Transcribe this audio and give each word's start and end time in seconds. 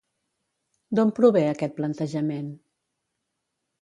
D'on 0.99 1.11
prové 1.19 1.43
aquest 1.49 1.77
plantejament? 1.77 2.51